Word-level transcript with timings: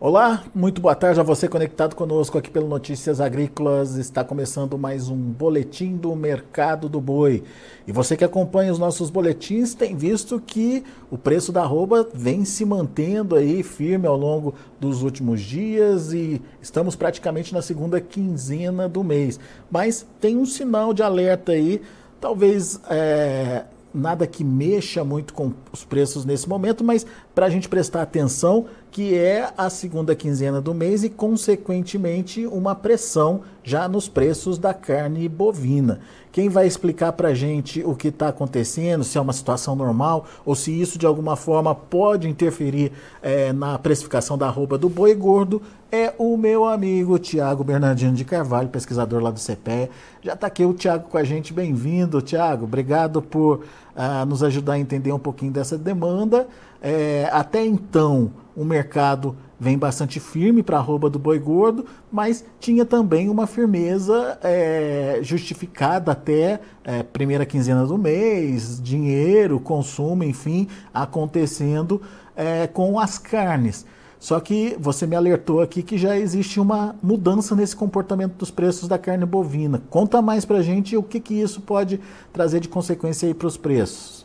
Olá, 0.00 0.44
muito 0.54 0.80
boa 0.80 0.94
tarde 0.94 1.18
a 1.18 1.24
você 1.24 1.48
conectado 1.48 1.96
conosco 1.96 2.38
aqui 2.38 2.48
pelo 2.48 2.68
Notícias 2.68 3.20
Agrícolas. 3.20 3.96
Está 3.96 4.22
começando 4.22 4.78
mais 4.78 5.08
um 5.08 5.16
boletim 5.16 5.96
do 5.96 6.14
mercado 6.14 6.88
do 6.88 7.00
boi. 7.00 7.42
E 7.84 7.90
você 7.90 8.16
que 8.16 8.24
acompanha 8.24 8.70
os 8.70 8.78
nossos 8.78 9.10
boletins 9.10 9.74
tem 9.74 9.96
visto 9.96 10.40
que 10.40 10.84
o 11.10 11.18
preço 11.18 11.50
da 11.50 11.62
arroba 11.62 12.08
vem 12.14 12.44
se 12.44 12.64
mantendo 12.64 13.34
aí 13.34 13.64
firme 13.64 14.06
ao 14.06 14.16
longo 14.16 14.54
dos 14.78 15.02
últimos 15.02 15.40
dias 15.40 16.12
e 16.12 16.40
estamos 16.62 16.94
praticamente 16.94 17.52
na 17.52 17.60
segunda 17.60 18.00
quinzena 18.00 18.88
do 18.88 19.02
mês. 19.02 19.40
Mas 19.68 20.06
tem 20.20 20.36
um 20.36 20.46
sinal 20.46 20.94
de 20.94 21.02
alerta 21.02 21.50
aí, 21.50 21.82
talvez 22.20 22.80
é, 22.88 23.64
nada 23.92 24.26
que 24.26 24.44
mexa 24.44 25.02
muito 25.02 25.32
com 25.34 25.52
os 25.72 25.84
preços 25.84 26.24
nesse 26.24 26.48
momento, 26.48 26.84
mas 26.84 27.06
para 27.34 27.46
a 27.46 27.50
gente 27.50 27.68
prestar 27.68 28.02
atenção 28.02 28.66
que 28.90 29.14
é 29.14 29.52
a 29.56 29.68
segunda 29.68 30.14
quinzena 30.14 30.60
do 30.60 30.74
mês 30.74 31.04
e, 31.04 31.10
consequentemente, 31.10 32.46
uma 32.46 32.74
pressão 32.74 33.42
já 33.62 33.88
nos 33.88 34.08
preços 34.08 34.58
da 34.58 34.72
carne 34.72 35.28
bovina. 35.28 36.00
Quem 36.32 36.48
vai 36.48 36.66
explicar 36.66 37.12
para 37.12 37.28
a 37.28 37.34
gente 37.34 37.82
o 37.84 37.94
que 37.94 38.08
está 38.08 38.28
acontecendo, 38.28 39.04
se 39.04 39.18
é 39.18 39.20
uma 39.20 39.32
situação 39.32 39.74
normal 39.74 40.26
ou 40.44 40.54
se 40.54 40.70
isso 40.70 40.98
de 40.98 41.04
alguma 41.04 41.36
forma 41.36 41.74
pode 41.74 42.28
interferir 42.28 42.92
é, 43.22 43.52
na 43.52 43.78
precificação 43.78 44.38
da 44.38 44.46
arroba 44.46 44.78
do 44.78 44.88
boi 44.88 45.14
gordo, 45.14 45.60
é 45.90 46.12
o 46.18 46.36
meu 46.36 46.64
amigo 46.64 47.18
Tiago 47.18 47.64
Bernardino 47.64 48.12
de 48.12 48.24
Carvalho, 48.24 48.68
pesquisador 48.68 49.22
lá 49.22 49.30
do 49.30 49.40
CPE. 49.40 49.90
Já 50.22 50.34
está 50.34 50.46
aqui 50.46 50.64
o 50.64 50.74
Tiago 50.74 51.08
com 51.08 51.16
a 51.16 51.24
gente. 51.24 51.52
Bem-vindo, 51.52 52.20
Tiago. 52.20 52.64
Obrigado 52.64 53.22
por 53.22 53.64
uh, 53.96 54.26
nos 54.26 54.42
ajudar 54.42 54.74
a 54.74 54.78
entender 54.78 55.12
um 55.12 55.18
pouquinho 55.18 55.50
dessa 55.50 55.78
demanda. 55.78 56.46
É, 56.80 57.28
até 57.32 57.64
então, 57.64 58.30
o 58.58 58.64
mercado 58.64 59.36
vem 59.58 59.78
bastante 59.78 60.18
firme 60.18 60.64
para 60.64 60.76
a 60.76 60.80
arroba 60.80 61.08
do 61.08 61.16
boi 61.16 61.38
gordo, 61.38 61.86
mas 62.10 62.44
tinha 62.58 62.84
também 62.84 63.28
uma 63.28 63.46
firmeza 63.46 64.36
é, 64.42 65.20
justificada 65.22 66.10
até 66.10 66.60
é, 66.82 67.04
primeira 67.04 67.46
quinzena 67.46 67.86
do 67.86 67.96
mês, 67.96 68.80
dinheiro, 68.82 69.60
consumo, 69.60 70.24
enfim, 70.24 70.66
acontecendo 70.92 72.02
é, 72.34 72.66
com 72.66 72.98
as 72.98 73.16
carnes. 73.16 73.86
Só 74.18 74.40
que 74.40 74.76
você 74.80 75.06
me 75.06 75.14
alertou 75.14 75.60
aqui 75.60 75.80
que 75.80 75.96
já 75.96 76.18
existe 76.18 76.58
uma 76.58 76.96
mudança 77.00 77.54
nesse 77.54 77.76
comportamento 77.76 78.34
dos 78.34 78.50
preços 78.50 78.88
da 78.88 78.98
carne 78.98 79.24
bovina. 79.24 79.80
Conta 79.88 80.20
mais 80.20 80.44
para 80.44 80.62
gente 80.62 80.96
o 80.96 81.02
que, 81.04 81.20
que 81.20 81.34
isso 81.34 81.60
pode 81.60 82.00
trazer 82.32 82.58
de 82.58 82.68
consequência 82.68 83.28
aí 83.28 83.34
para 83.34 83.46
os 83.46 83.56
preços. 83.56 84.17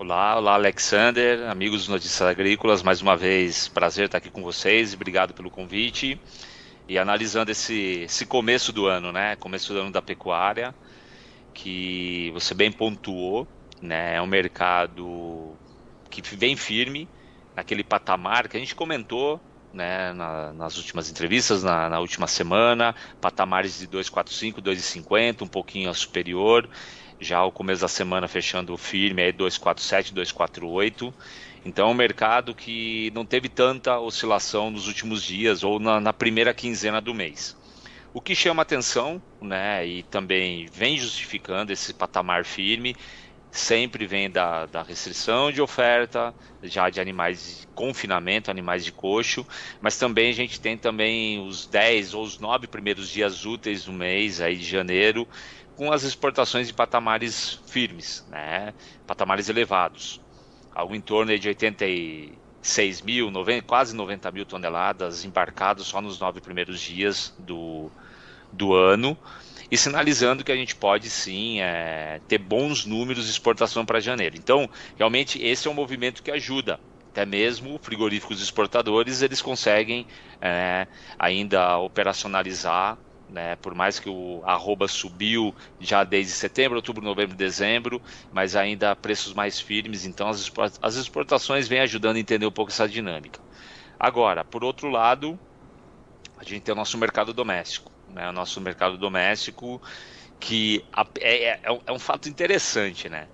Olá, 0.00 0.36
olá 0.36 0.54
Alexander, 0.54 1.50
amigos 1.50 1.80
dos 1.80 1.88
Notícias 1.88 2.22
Agrícolas, 2.22 2.84
mais 2.84 3.02
uma 3.02 3.16
vez 3.16 3.66
prazer 3.66 4.06
estar 4.06 4.18
aqui 4.18 4.30
com 4.30 4.44
vocês, 4.44 4.94
obrigado 4.94 5.34
pelo 5.34 5.50
convite. 5.50 6.20
E 6.88 6.96
analisando 6.96 7.50
esse, 7.50 8.02
esse 8.04 8.24
começo 8.24 8.72
do 8.72 8.86
ano, 8.86 9.10
né? 9.10 9.34
Começo 9.34 9.72
do 9.72 9.80
ano 9.80 9.90
da 9.90 10.00
pecuária, 10.00 10.72
que 11.52 12.30
você 12.32 12.54
bem 12.54 12.70
pontuou, 12.70 13.44
né? 13.82 14.14
É 14.14 14.22
um 14.22 14.26
mercado 14.28 15.56
que 16.08 16.22
vem 16.36 16.54
firme 16.54 17.08
naquele 17.56 17.82
patamar 17.82 18.46
que 18.46 18.56
a 18.56 18.60
gente 18.60 18.76
comentou 18.76 19.40
né, 19.74 20.12
na, 20.12 20.52
nas 20.52 20.76
últimas 20.76 21.10
entrevistas, 21.10 21.64
na, 21.64 21.90
na, 21.90 21.98
última 21.98 22.28
semana, 22.28 22.94
patamares 23.20 23.80
de 23.80 23.88
2,45, 23.88 24.62
2,50, 24.62 25.42
um 25.42 25.48
pouquinho 25.48 25.92
superior 25.92 26.68
já 27.20 27.44
o 27.44 27.52
começo 27.52 27.80
da 27.82 27.88
semana 27.88 28.28
fechando 28.28 28.76
firme 28.76 29.22
aí 29.22 29.32
247, 29.32 30.14
248. 30.14 31.12
Então 31.64 31.88
é 31.88 31.90
um 31.90 31.94
mercado 31.94 32.54
que 32.54 33.10
não 33.14 33.26
teve 33.26 33.48
tanta 33.48 33.98
oscilação 33.98 34.70
nos 34.70 34.86
últimos 34.86 35.22
dias 35.22 35.62
ou 35.62 35.78
na, 35.78 36.00
na 36.00 36.12
primeira 36.12 36.54
quinzena 36.54 37.00
do 37.00 37.12
mês. 37.12 37.56
O 38.14 38.20
que 38.20 38.34
chama 38.34 38.62
atenção, 38.62 39.22
né, 39.40 39.86
e 39.86 40.02
também 40.02 40.66
vem 40.72 40.96
justificando 40.96 41.72
esse 41.72 41.92
patamar 41.92 42.44
firme, 42.44 42.96
sempre 43.50 44.06
vem 44.06 44.30
da, 44.30 44.66
da 44.66 44.82
restrição 44.82 45.50
de 45.52 45.60
oferta, 45.60 46.34
já 46.62 46.88
de 46.90 47.00
animais 47.00 47.60
de 47.60 47.66
confinamento, 47.68 48.50
animais 48.50 48.84
de 48.84 48.92
coxo, 48.92 49.46
mas 49.80 49.96
também 49.98 50.30
a 50.30 50.34
gente 50.34 50.60
tem 50.60 50.76
também 50.76 51.46
os 51.46 51.66
10 51.66 52.14
ou 52.14 52.24
os 52.24 52.38
9 52.38 52.66
primeiros 52.66 53.08
dias 53.08 53.44
úteis 53.44 53.84
do 53.84 53.92
mês 53.92 54.40
aí 54.40 54.56
de 54.56 54.64
janeiro, 54.64 55.26
com 55.78 55.92
as 55.92 56.02
exportações 56.02 56.66
de 56.66 56.74
patamares 56.74 57.60
firmes, 57.68 58.26
né? 58.28 58.74
patamares 59.06 59.48
elevados, 59.48 60.20
algo 60.74 60.92
em 60.92 61.00
torno 61.00 61.38
de 61.38 61.46
86 61.46 63.02
mil, 63.02 63.30
90, 63.30 63.62
quase 63.62 63.94
90 63.94 64.28
mil 64.32 64.44
toneladas 64.44 65.24
embarcados 65.24 65.86
só 65.86 66.02
nos 66.02 66.18
nove 66.18 66.40
primeiros 66.40 66.80
dias 66.80 67.32
do, 67.38 67.92
do 68.52 68.74
ano, 68.74 69.16
e 69.70 69.78
sinalizando 69.78 70.42
que 70.42 70.50
a 70.50 70.56
gente 70.56 70.74
pode 70.74 71.08
sim 71.08 71.60
é, 71.60 72.20
ter 72.26 72.38
bons 72.38 72.84
números 72.84 73.26
de 73.26 73.30
exportação 73.30 73.86
para 73.86 74.00
janeiro. 74.00 74.34
Então, 74.36 74.68
realmente, 74.96 75.40
esse 75.40 75.68
é 75.68 75.70
um 75.70 75.74
movimento 75.74 76.24
que 76.24 76.30
ajuda 76.32 76.80
até 77.12 77.24
mesmo 77.24 77.78
frigoríficos 77.82 78.40
exportadores 78.40 79.22
eles 79.22 79.40
conseguem 79.40 80.06
é, 80.40 80.86
ainda 81.18 81.78
operacionalizar 81.78 82.98
né? 83.28 83.56
Por 83.56 83.74
mais 83.74 83.98
que 83.98 84.08
o 84.08 84.42
arroba 84.44 84.88
subiu 84.88 85.54
já 85.78 86.04
desde 86.04 86.32
setembro, 86.32 86.76
outubro, 86.76 87.04
novembro, 87.04 87.36
dezembro, 87.36 88.02
mas 88.32 88.56
ainda 88.56 88.96
preços 88.96 89.34
mais 89.34 89.60
firmes, 89.60 90.06
então 90.06 90.28
as 90.28 90.96
exportações 90.96 91.68
vêm 91.68 91.80
ajudando 91.80 92.16
a 92.16 92.20
entender 92.20 92.46
um 92.46 92.52
pouco 92.52 92.70
essa 92.72 92.88
dinâmica. 92.88 93.40
Agora, 93.98 94.44
por 94.44 94.64
outro 94.64 94.88
lado, 94.88 95.38
a 96.38 96.44
gente 96.44 96.62
tem 96.62 96.72
o 96.72 96.76
nosso 96.76 96.96
mercado 96.96 97.34
doméstico, 97.34 97.92
né? 98.08 98.28
O 98.28 98.32
nosso 98.32 98.60
mercado 98.60 98.96
doméstico 98.96 99.82
que 100.40 100.84
é, 101.20 101.34
é, 101.34 101.60
é, 101.64 101.80
é 101.86 101.92
um 101.92 101.98
fato 101.98 102.28
interessante, 102.28 103.08
né? 103.08 103.28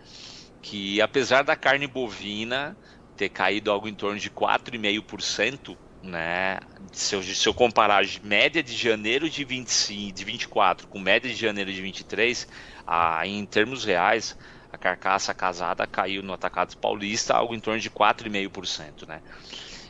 Que 0.62 1.00
apesar 1.00 1.44
da 1.44 1.54
carne 1.56 1.86
bovina 1.86 2.76
ter 3.16 3.28
caído 3.28 3.70
algo 3.70 3.88
em 3.88 3.94
torno 3.94 4.18
de 4.18 4.30
4,5%, 4.30 5.78
né? 6.04 6.60
Se 6.92 7.16
eu, 7.16 7.22
se 7.22 7.48
eu 7.48 7.54
comparar 7.54 8.04
a 8.04 8.08
média 8.22 8.62
de 8.62 8.76
janeiro 8.76 9.28
de 9.28 9.44
25, 9.44 10.12
de 10.12 10.24
24 10.24 10.86
com 10.86 10.98
média 10.98 11.30
de 11.30 11.36
janeiro 11.36 11.72
de 11.72 11.80
23, 11.80 12.46
a, 12.86 13.26
em 13.26 13.44
termos 13.46 13.84
reais, 13.84 14.36
a 14.70 14.76
carcaça 14.76 15.32
casada 15.32 15.86
caiu 15.86 16.22
no 16.22 16.32
atacado 16.32 16.76
paulista 16.76 17.34
algo 17.34 17.54
em 17.54 17.60
torno 17.60 17.80
de 17.80 17.90
4,5%, 17.90 19.08
né? 19.08 19.20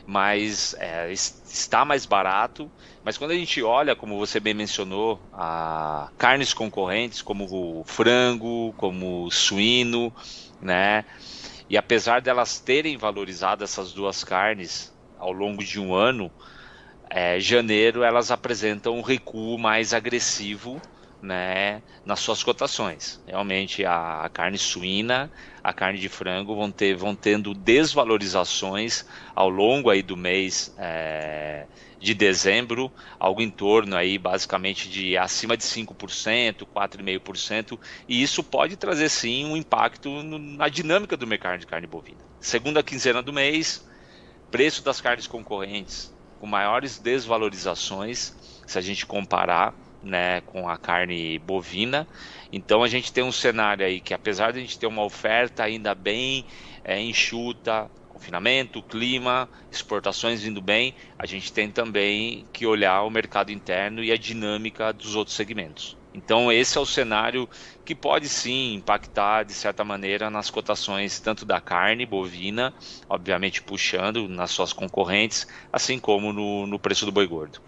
Mas 0.07 0.75
é, 0.79 1.11
está 1.11 1.83
mais 1.83 2.05
barato. 2.05 2.71
Mas 3.03 3.17
quando 3.17 3.31
a 3.31 3.35
gente 3.35 3.61
olha, 3.61 3.95
como 3.95 4.17
você 4.17 4.39
bem 4.39 4.53
mencionou, 4.53 5.19
a 5.33 6.09
carnes 6.17 6.53
concorrentes, 6.53 7.21
como 7.21 7.45
o 7.45 7.83
frango, 7.83 8.73
como 8.77 9.25
o 9.25 9.31
suíno, 9.31 10.13
né? 10.61 11.03
E 11.67 11.75
apesar 11.77 12.21
delas 12.21 12.59
terem 12.59 12.95
valorizado 12.97 13.63
essas 13.63 13.91
duas 13.91 14.23
carnes 14.23 14.94
ao 15.17 15.31
longo 15.31 15.63
de 15.63 15.79
um 15.79 15.93
ano, 15.93 16.31
é, 17.09 17.39
janeiro 17.39 18.03
elas 18.03 18.31
apresentam 18.31 18.97
um 18.97 19.01
recuo 19.01 19.57
mais 19.57 19.93
agressivo 19.93 20.81
né, 21.21 21.81
nas 22.05 22.19
suas 22.19 22.43
cotações. 22.43 23.19
Realmente 23.25 23.83
a, 23.83 24.21
a, 24.21 24.29
carne 24.29 24.57
suína, 24.57 25.31
a 25.63 25.73
carne 25.73 25.99
de 25.99 26.07
frango 26.07 26.55
vão, 26.55 26.71
ter, 26.71 26.95
vão 26.95 27.15
tendo 27.15 27.53
desvalorizações 27.53 29.05
ao 29.33 29.49
longo 29.49 29.89
aí 29.89 30.03
do 30.03 30.15
mês 30.15 30.73
é, 30.77 31.65
de 31.99 32.13
dezembro, 32.13 32.91
algo 33.19 33.41
em 33.41 33.49
torno 33.49 33.95
aí 33.95 34.17
basicamente 34.17 34.87
de 34.89 35.17
acima 35.17 35.57
de 35.57 35.63
5%, 35.63 36.65
4,5%, 36.65 37.79
e 38.07 38.21
isso 38.21 38.43
pode 38.43 38.77
trazer 38.77 39.09
sim 39.09 39.45
um 39.45 39.57
impacto 39.57 40.09
no, 40.21 40.37
na 40.37 40.69
dinâmica 40.69 41.17
do 41.17 41.25
mercado 41.25 41.59
de 41.59 41.65
carne 41.65 41.87
bovina. 41.87 42.19
Segunda 42.39 42.83
quinzena 42.83 43.23
do 43.23 43.33
mês, 43.33 43.83
preço 44.51 44.83
das 44.83 45.01
carnes 45.01 45.27
concorrentes 45.27 46.13
com 46.39 46.47
maiores 46.47 46.99
desvalorizações, 46.99 48.33
se 48.65 48.77
a 48.77 48.81
gente 48.81 49.05
comparar 49.05 49.73
né, 50.01 50.41
com 50.41 50.69
a 50.69 50.77
carne 50.77 51.39
bovina. 51.39 52.07
Então 52.51 52.83
a 52.83 52.87
gente 52.87 53.11
tem 53.11 53.23
um 53.23 53.31
cenário 53.31 53.85
aí 53.85 53.99
que, 53.99 54.13
apesar 54.13 54.51
de 54.51 54.59
a 54.59 54.61
gente 54.61 54.77
ter 54.77 54.87
uma 54.87 55.03
oferta 55.03 55.63
ainda 55.63 55.95
bem 55.95 56.45
é, 56.83 57.01
enxuta, 57.01 57.89
confinamento, 58.07 58.81
clima, 58.83 59.49
exportações 59.71 60.41
vindo 60.41 60.61
bem, 60.61 60.95
a 61.17 61.25
gente 61.25 61.51
tem 61.51 61.69
também 61.69 62.47
que 62.53 62.65
olhar 62.65 63.03
o 63.03 63.09
mercado 63.09 63.51
interno 63.51 64.03
e 64.03 64.11
a 64.11 64.17
dinâmica 64.17 64.93
dos 64.93 65.15
outros 65.15 65.35
segmentos. 65.35 65.97
Então 66.15 66.49
esse 66.49 66.77
é 66.77 66.81
o 66.81 66.85
cenário 66.85 67.47
que 67.83 67.93
pode 67.93 68.29
sim 68.29 68.75
impactar 68.75 69.43
de 69.43 69.53
certa 69.53 69.83
maneira 69.83 70.29
nas 70.29 70.49
cotações 70.49 71.19
tanto 71.19 71.45
da 71.45 71.59
carne 71.59 72.05
bovina, 72.05 72.73
obviamente 73.09 73.61
puxando 73.61 74.29
nas 74.29 74.51
suas 74.51 74.71
concorrentes, 74.71 75.45
assim 75.71 75.99
como 75.99 76.31
no, 76.31 76.65
no 76.65 76.79
preço 76.79 77.05
do 77.05 77.11
boi 77.11 77.27
gordo. 77.27 77.59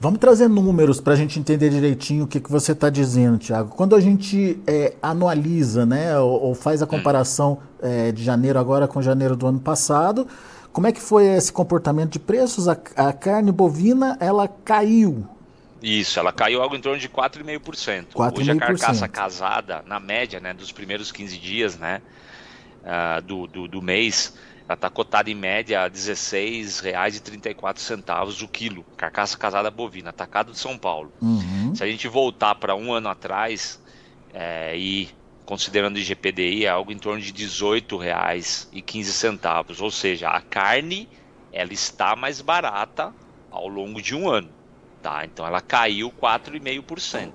Vamos 0.00 0.18
trazer 0.18 0.48
números 0.48 1.00
para 1.00 1.12
a 1.12 1.16
gente 1.16 1.38
entender 1.38 1.70
direitinho 1.70 2.24
o 2.24 2.26
que, 2.26 2.40
que 2.40 2.50
você 2.50 2.72
está 2.72 2.90
dizendo, 2.90 3.38
Tiago. 3.38 3.72
Quando 3.76 3.94
a 3.94 4.00
gente 4.00 4.58
é, 4.66 4.94
anualiza, 5.00 5.86
né, 5.86 6.18
ou, 6.18 6.42
ou, 6.42 6.54
faz 6.56 6.82
a 6.82 6.86
hum. 6.86 6.88
comparação 6.88 7.58
hum. 7.80 7.86
é, 7.86 8.10
de 8.10 8.24
janeiro 8.24 8.58
agora 8.58 8.88
com 8.88 9.00
janeiro 9.00 9.36
do 9.36 9.46
ano 9.46 9.60
passado, 9.60 10.26
Como 10.72 10.86
é 10.86 10.92
que 10.92 11.02
foi 11.02 11.26
esse 11.26 11.52
comportamento 11.52 12.12
de 12.12 12.18
preços? 12.18 12.66
A, 12.66 12.72
a 12.96 13.12
carne 13.12 13.52
bovina, 13.52 14.16
ela 14.18 14.48
caiu. 14.48 15.26
Isso, 15.82 16.18
ela 16.18 16.32
caiu 16.32 16.62
algo 16.62 16.76
em 16.76 16.80
torno 16.80 16.98
de 16.98 17.08
4,5%. 17.08 18.38
Hoje 18.38 18.50
a 18.50 18.56
carcaça 18.56 19.08
casada, 19.08 19.82
na 19.86 19.98
média, 19.98 20.38
né, 20.40 20.52
dos 20.54 20.70
primeiros 20.70 21.10
15 21.10 21.38
dias, 21.38 21.76
né, 21.76 22.00
uh, 22.82 23.22
do, 23.22 23.46
do, 23.46 23.66
do 23.66 23.80
mês, 23.82 24.36
ela 24.66 24.74
está 24.74 24.88
cotada 24.88 25.28
em 25.28 25.34
média 25.34 25.80
a 25.80 25.84
R$ 25.84 25.90
16,34 25.90 28.42
o 28.42 28.48
quilo. 28.48 28.84
Carcaça 28.96 29.36
casada 29.36 29.70
bovina, 29.70 30.10
atacado 30.10 30.52
de 30.52 30.58
São 30.58 30.78
Paulo. 30.78 31.12
Uhum. 31.20 31.74
Se 31.74 31.82
a 31.82 31.86
gente 31.86 32.06
voltar 32.06 32.54
para 32.54 32.76
um 32.76 32.92
ano 32.92 33.08
atrás 33.08 33.82
é, 34.32 34.76
e 34.76 35.08
considerando 35.44 35.96
o 35.96 35.98
IGPDI, 35.98 36.66
é 36.66 36.68
algo 36.68 36.92
em 36.92 36.98
torno 36.98 37.20
de 37.20 37.32
R$ 37.32 37.48
18,15. 37.48 39.82
Ou 39.82 39.90
seja, 39.90 40.28
a 40.28 40.40
carne 40.40 41.08
ela 41.52 41.72
está 41.72 42.14
mais 42.16 42.40
barata 42.40 43.12
ao 43.50 43.68
longo 43.68 44.00
de 44.00 44.14
um 44.14 44.30
ano. 44.30 44.48
Tá? 45.02 45.24
Então 45.24 45.46
ela 45.46 45.60
caiu 45.60 46.12
4,5%. 46.12 47.32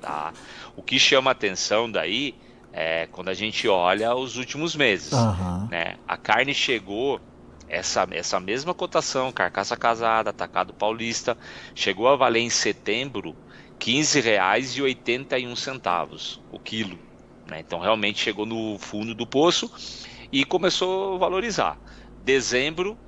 Tá? 0.00 0.32
O 0.76 0.82
que 0.82 0.98
chama 0.98 1.30
atenção 1.30 1.88
daí 1.90 2.34
é, 2.72 3.06
quando 3.12 3.28
a 3.28 3.34
gente 3.34 3.68
olha 3.68 4.16
os 4.16 4.36
últimos 4.36 4.74
meses. 4.74 5.12
Uhum. 5.12 5.68
Né? 5.70 5.96
A 6.08 6.16
carne 6.16 6.52
chegou, 6.52 7.20
essa, 7.68 8.04
essa 8.10 8.40
mesma 8.40 8.74
cotação, 8.74 9.30
carcaça 9.30 9.76
casada, 9.76 10.30
atacado 10.30 10.74
paulista, 10.74 11.38
chegou 11.72 12.08
a 12.08 12.16
valer 12.16 12.40
em 12.40 12.50
setembro 12.50 13.36
R$ 13.80 14.02
15,81 14.02 16.40
o 16.50 16.58
quilo. 16.58 16.98
Né? 17.46 17.60
Então 17.60 17.78
realmente 17.78 18.18
chegou 18.18 18.44
no 18.44 18.76
fundo 18.78 19.14
do 19.14 19.24
poço 19.24 19.70
e 20.32 20.44
começou 20.44 21.14
a 21.14 21.18
valorizar. 21.18 21.78
Dezembro, 22.24 22.98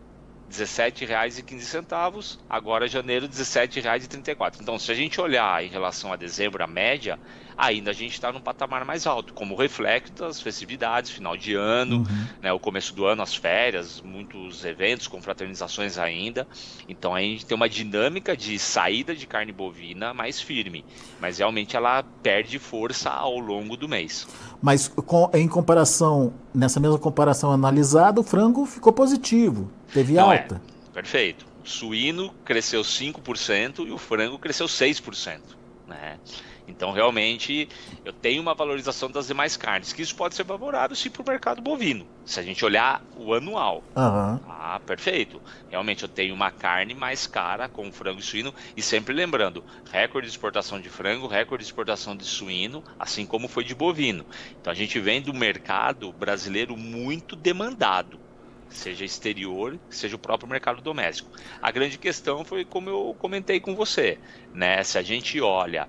R$ 0.48 0.54
17,15, 0.54 2.38
agora 2.48 2.87
janeiro 2.87 3.26
R$ 3.26 3.32
17,34. 3.32 4.60
Então, 4.60 4.78
se 4.78 4.90
a 4.93 4.94
gente 4.94 5.20
olhar 5.20 5.64
em 5.64 5.69
relação 5.69 6.12
a 6.12 6.16
dezembro, 6.16 6.62
a 6.62 6.66
média, 6.66 7.19
ainda 7.56 7.91
a 7.91 7.94
gente 7.94 8.12
está 8.12 8.31
num 8.31 8.41
patamar 8.41 8.85
mais 8.85 9.06
alto, 9.06 9.32
como 9.32 9.56
reflexo 9.56 10.12
das 10.12 10.41
festividades, 10.41 11.11
final 11.11 11.37
de 11.37 11.55
ano, 11.55 11.99
uhum. 11.99 12.26
né, 12.43 12.53
o 12.53 12.58
começo 12.58 12.94
do 12.94 13.06
ano, 13.06 13.23
as 13.23 13.35
férias, 13.35 14.00
muitos 14.00 14.64
eventos, 14.64 15.06
confraternizações 15.06 15.99
ainda. 15.99 16.47
Então 16.88 17.14
a 17.14 17.20
gente 17.20 17.47
tem 17.47 17.55
uma 17.55 17.69
dinâmica 17.69 18.37
de 18.37 18.58
saída 18.58 19.14
de 19.14 19.26
carne 19.26 19.53
bovina 19.53 20.12
mais 20.12 20.41
firme, 20.41 20.85
mas 21.20 21.38
realmente 21.38 21.76
ela 21.76 22.03
perde 22.23 22.58
força 22.58 23.11
ao 23.11 23.38
longo 23.38 23.76
do 23.76 23.88
mês. 23.88 24.26
Mas 24.61 24.88
com, 24.88 25.31
em 25.32 25.49
comparação, 25.49 26.35
nessa 26.55 26.79
mesma 26.81 26.99
comparação 26.99 27.53
analisada, 27.53 28.20
o 28.20 28.25
frango 28.25 28.67
ficou 28.67 28.93
positivo, 28.93 29.70
teve 29.93 30.14
Não 30.14 30.32
é. 30.32 30.41
alta. 30.41 30.61
É, 30.91 30.93
perfeito. 30.93 31.47
O 31.64 31.69
suíno 31.69 32.32
cresceu 32.44 32.82
5% 32.82 33.87
e 33.87 33.91
o 33.91 33.99
frango 33.99 34.38
cresceu 34.38 34.67
6%. 34.67 35.41
Né? 35.87 36.19
Então, 36.68 36.90
realmente, 36.90 37.68
eu 38.04 38.12
tenho 38.12 38.42
uma 38.42 38.54
valorização 38.54 39.10
das 39.10 39.28
demais 39.28 39.56
carnes, 39.56 39.92
que 39.92 40.02
isso 40.02 40.16
pode 40.16 40.34
ser 40.34 40.44
favorável 40.44 40.96
sim 40.96 41.10
para 41.10 41.22
o 41.22 41.26
mercado 41.26 41.62
bovino, 41.62 42.06
se 42.24 42.40
a 42.40 42.42
gente 42.42 42.64
olhar 42.64 43.00
o 43.14 43.32
anual. 43.32 43.84
Uhum. 43.96 44.40
Ah, 44.48 44.80
perfeito. 44.84 45.40
Realmente, 45.68 46.02
eu 46.02 46.08
tenho 46.08 46.34
uma 46.34 46.50
carne 46.50 46.92
mais 46.92 47.26
cara 47.26 47.68
com 47.68 47.92
frango 47.92 48.18
e 48.18 48.22
suíno, 48.22 48.52
e 48.76 48.82
sempre 48.82 49.14
lembrando, 49.14 49.64
recorde 49.90 50.26
de 50.26 50.32
exportação 50.32 50.80
de 50.80 50.90
frango, 50.90 51.28
recorde 51.28 51.62
de 51.62 51.68
exportação 51.68 52.16
de 52.16 52.24
suíno, 52.24 52.82
assim 52.98 53.24
como 53.26 53.46
foi 53.46 53.62
de 53.62 53.74
bovino. 53.74 54.26
Então, 54.60 54.72
a 54.72 54.76
gente 54.76 54.98
vem 54.98 55.22
do 55.22 55.32
mercado 55.32 56.12
brasileiro 56.12 56.76
muito 56.76 57.36
demandado 57.36 58.20
seja 58.69 59.04
exterior, 59.04 59.80
seja 59.88 60.16
o 60.16 60.19
próprio 60.19 60.48
mercado 60.48 60.82
doméstico. 60.82 61.30
A 61.62 61.70
grande 61.70 61.96
questão 61.98 62.44
foi 62.44 62.64
como 62.64 62.90
eu 62.90 63.14
comentei 63.19 63.60
com 63.60 63.74
você, 63.74 64.20
né? 64.52 64.82
Se 64.82 64.98
a 64.98 65.02
gente 65.02 65.40
olha 65.40 65.88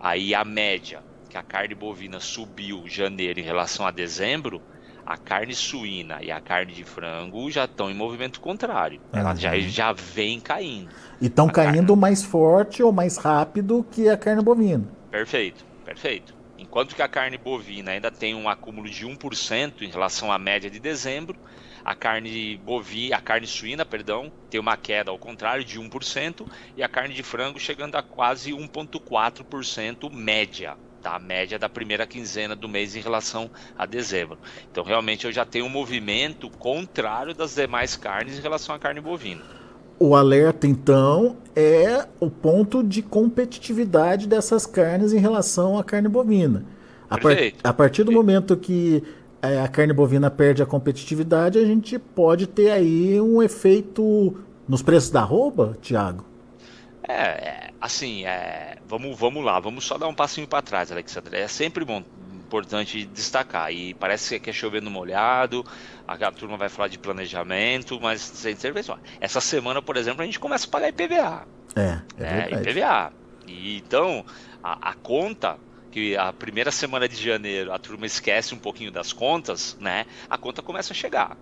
Aí 0.00 0.34
a 0.34 0.44
média 0.44 1.02
que 1.28 1.36
a 1.36 1.42
carne 1.42 1.74
bovina 1.74 2.18
subiu 2.18 2.84
janeiro 2.88 3.38
em 3.38 3.42
relação 3.42 3.86
a 3.86 3.90
dezembro, 3.90 4.60
a 5.06 5.16
carne 5.16 5.54
suína 5.54 6.22
e 6.22 6.30
a 6.30 6.40
carne 6.40 6.72
de 6.72 6.84
frango 6.84 7.50
já 7.50 7.66
estão 7.66 7.90
em 7.90 7.94
movimento 7.94 8.40
contrário. 8.40 9.00
Ela 9.12 9.34
já, 9.34 9.58
já 9.58 9.92
vem 9.92 10.40
caindo. 10.40 10.90
E 11.20 11.26
estão 11.26 11.48
caindo 11.48 11.88
carne... 11.88 12.00
mais 12.00 12.24
forte 12.24 12.82
ou 12.82 12.92
mais 12.92 13.18
rápido 13.18 13.86
que 13.92 14.08
a 14.08 14.16
carne 14.16 14.42
bovina. 14.42 14.84
Perfeito, 15.10 15.64
perfeito. 15.84 16.39
Enquanto 16.70 16.94
que 16.94 17.02
a 17.02 17.08
carne 17.08 17.36
bovina 17.36 17.90
ainda 17.90 18.10
tem 18.12 18.34
um 18.34 18.48
acúmulo 18.48 18.88
de 18.88 19.04
1% 19.04 19.84
em 19.84 19.90
relação 19.90 20.30
à 20.32 20.38
média 20.38 20.70
de 20.70 20.78
dezembro, 20.80 21.38
a 21.84 21.94
carne 21.96 22.56
bovina, 22.58 23.16
a 23.16 23.20
carne 23.20 23.46
suína, 23.46 23.84
perdão, 23.84 24.32
tem 24.48 24.60
uma 24.60 24.76
queda 24.76 25.10
ao 25.10 25.18
contrário 25.18 25.64
de 25.64 25.78
1% 25.80 26.46
e 26.76 26.82
a 26.82 26.88
carne 26.88 27.12
de 27.14 27.22
frango 27.24 27.58
chegando 27.58 27.96
a 27.96 28.02
quase 28.02 28.52
1.4% 28.52 30.08
média, 30.10 30.78
tá? 31.00 31.16
A 31.16 31.18
média 31.18 31.58
da 31.58 31.68
primeira 31.68 32.06
quinzena 32.06 32.54
do 32.54 32.68
mês 32.68 32.94
em 32.94 33.00
relação 33.00 33.50
a 33.74 33.84
dezembro. 33.84 34.38
Então, 34.70 34.84
realmente 34.84 35.26
eu 35.26 35.32
já 35.32 35.44
tenho 35.44 35.66
um 35.66 35.68
movimento 35.68 36.50
contrário 36.56 37.34
das 37.34 37.54
demais 37.54 37.96
carnes 37.96 38.38
em 38.38 38.42
relação 38.42 38.74
à 38.74 38.78
carne 38.78 39.00
bovina. 39.00 39.44
O 40.02 40.16
alerta, 40.16 40.66
então, 40.66 41.36
é 41.54 42.06
o 42.18 42.30
ponto 42.30 42.82
de 42.82 43.02
competitividade 43.02 44.26
dessas 44.26 44.64
carnes 44.64 45.12
em 45.12 45.18
relação 45.18 45.78
à 45.78 45.84
carne 45.84 46.08
bovina. 46.08 46.64
A, 47.08 47.18
par 47.18 47.36
a 47.62 47.72
partir 47.72 48.02
do 48.04 48.10
momento 48.10 48.56
que 48.56 49.02
é, 49.42 49.60
a 49.60 49.68
carne 49.68 49.92
bovina 49.92 50.30
perde 50.30 50.62
a 50.62 50.66
competitividade, 50.66 51.58
a 51.58 51.64
gente 51.64 51.98
pode 51.98 52.46
ter 52.46 52.70
aí 52.70 53.20
um 53.20 53.42
efeito 53.42 54.36
nos 54.66 54.80
preços 54.80 55.10
da 55.10 55.20
roupa, 55.20 55.76
Tiago? 55.82 56.24
É, 57.06 57.12
é, 57.12 57.70
assim, 57.80 58.24
é, 58.24 58.76
vamos, 58.88 59.18
vamos 59.18 59.44
lá, 59.44 59.58
vamos 59.60 59.84
só 59.84 59.98
dar 59.98 60.08
um 60.08 60.14
passinho 60.14 60.46
para 60.46 60.62
trás, 60.62 60.90
Alexandre. 60.90 61.36
É 61.36 61.48
sempre 61.48 61.84
bom, 61.84 62.02
importante 62.50 63.04
destacar. 63.06 63.72
E 63.72 63.94
parece 63.94 64.40
que 64.40 64.50
é 64.50 64.52
chovendo 64.52 64.90
molhado, 64.90 65.64
a, 66.06 66.32
turma 66.32 66.56
vai 66.56 66.68
falar 66.68 66.88
de 66.88 66.98
planejamento, 66.98 68.00
mas 68.00 68.20
sem 68.20 68.56
certeza. 68.56 68.98
Essa 69.20 69.40
semana, 69.40 69.80
por 69.80 69.96
exemplo, 69.96 70.22
a 70.22 70.26
gente 70.26 70.40
começa 70.40 70.66
a 70.66 70.70
pagar 70.70 70.88
IPVA. 70.88 71.46
É, 71.76 72.00
é, 72.18 72.48
é 72.50 72.60
IPVA. 72.60 73.12
E, 73.46 73.76
então, 73.76 74.24
a, 74.62 74.90
a 74.90 74.94
conta 74.94 75.56
que 75.92 76.16
a 76.16 76.32
primeira 76.32 76.70
semana 76.70 77.08
de 77.08 77.16
janeiro 77.16 77.72
a 77.72 77.78
turma 77.78 78.06
esquece 78.06 78.54
um 78.54 78.58
pouquinho 78.58 78.90
das 78.90 79.12
contas, 79.12 79.76
né? 79.80 80.06
A 80.28 80.36
conta 80.36 80.62
começa 80.62 80.92
a 80.92 80.96
chegar. 80.96 81.36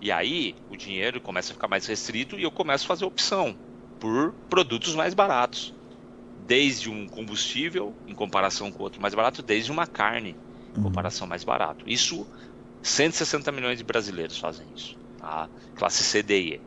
E 0.00 0.10
aí 0.10 0.54
o 0.70 0.76
dinheiro 0.76 1.20
começa 1.20 1.52
a 1.52 1.54
ficar 1.54 1.68
mais 1.68 1.86
restrito 1.86 2.38
e 2.38 2.42
eu 2.42 2.50
começo 2.50 2.84
a 2.84 2.88
fazer 2.88 3.04
opção 3.04 3.56
por 4.00 4.32
produtos 4.48 4.94
mais 4.94 5.14
baratos. 5.14 5.74
Desde 6.44 6.90
um 6.90 7.06
combustível, 7.06 7.94
em 8.06 8.14
comparação 8.14 8.72
com 8.72 8.82
outro 8.82 9.00
mais 9.00 9.14
barato, 9.14 9.42
desde 9.42 9.70
uma 9.70 9.86
carne, 9.86 10.36
em 10.76 10.82
comparação 10.82 11.26
mais 11.26 11.44
barato. 11.44 11.88
Isso, 11.88 12.26
160 12.82 13.52
milhões 13.52 13.78
de 13.78 13.84
brasileiros 13.84 14.38
fazem 14.38 14.72
isso. 14.72 14.96
A 15.20 15.48
tá? 15.48 15.50
classe 15.74 16.02
C, 16.04 16.22
D 16.22 16.40
e 16.42 16.54
E. 16.54 16.62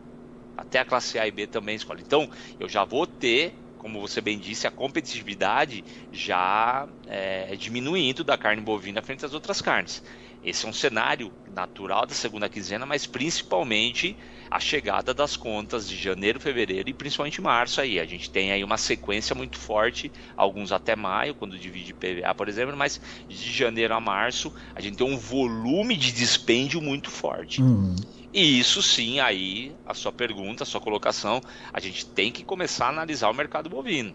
Até 0.58 0.80
a 0.80 0.86
classe 0.86 1.20
A 1.20 1.28
e 1.28 1.32
B 1.32 1.48
também 1.48 1.76
escolhe. 1.76 2.02
Então, 2.02 2.30
eu 2.60 2.70
já 2.70 2.86
vou 2.86 3.06
ter 3.08 3.56
como 3.86 4.02
você 4.02 4.20
bem 4.20 4.40
disse, 4.40 4.66
a 4.66 4.72
competitividade 4.72 5.86
já 6.12 6.88
é, 7.06 7.56
diminuindo 7.56 8.24
da 8.24 8.36
carne 8.36 8.60
bovina 8.60 9.00
frente 9.00 9.24
às 9.24 9.34
outras 9.34 9.62
carnes. 9.62 10.02
Esse 10.46 10.68
é 10.68 10.70
um 10.70 10.74
cenário 10.74 11.34
natural 11.52 12.06
da 12.06 12.14
segunda 12.14 12.48
quinzena, 12.48 12.86
mas 12.86 13.08
principalmente 13.08 14.16
a 14.52 14.60
chegada 14.60 15.12
das 15.12 15.36
contas 15.36 15.90
de 15.90 15.98
janeiro, 15.98 16.40
fevereiro 16.40 16.88
e 16.88 16.94
principalmente 16.94 17.42
março 17.42 17.82
aí. 17.82 18.00
A 18.00 18.06
gente 18.06 18.30
tem 18.30 18.52
aí 18.52 18.64
uma 18.64 18.78
sequência 18.78 19.36
muito 19.36 19.58
forte, 19.58 20.12
alguns 20.38 20.72
até 20.72 20.96
maio, 20.96 21.34
quando 21.34 21.58
divide 21.58 21.96
PVA, 21.96 22.36
por 22.36 22.48
exemplo, 22.48 22.78
mas 22.78 23.02
de 23.28 23.52
janeiro 23.52 23.96
a 23.96 24.00
março 24.00 24.54
a 24.76 24.82
gente 24.82 24.98
tem 24.98 25.08
um 25.08 25.18
volume 25.18 25.98
de 25.98 26.12
dispêndio 26.12 26.80
muito 26.80 27.10
forte. 27.10 27.60
Uhum. 27.64 27.96
E 28.32 28.60
isso 28.60 28.84
sim, 28.84 29.20
aí, 29.20 29.74
a 29.84 29.96
sua 29.96 30.12
pergunta, 30.12 30.62
a 30.62 30.66
sua 30.66 30.82
colocação, 30.82 31.42
a 31.74 31.80
gente 31.80 32.06
tem 32.06 32.32
que 32.32 32.44
começar 32.44 32.86
a 32.86 32.90
analisar 32.90 33.30
o 33.30 33.34
mercado 33.34 33.68
bovino. 33.68 34.14